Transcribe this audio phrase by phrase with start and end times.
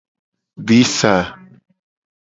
[0.67, 1.13] Di sa.